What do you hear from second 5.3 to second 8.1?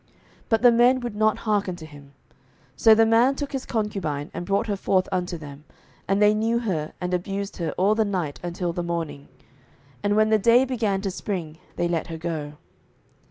them; and they knew her, and abused her all the